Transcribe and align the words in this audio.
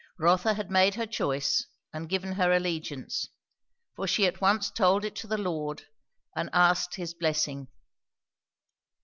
Rotha 0.17 0.55
had 0.55 0.71
made 0.71 0.95
her 0.95 1.05
choice 1.05 1.67
and 1.93 2.09
given 2.09 2.31
her 2.31 2.51
allegiance; 2.51 3.27
for 3.95 4.07
she 4.07 4.25
at 4.25 4.41
once 4.41 4.71
told 4.71 5.05
it 5.05 5.15
to 5.17 5.27
the 5.27 5.37
Lord 5.37 5.83
and 6.35 6.49
asked 6.53 6.95
his 6.95 7.13
blessing. 7.13 7.67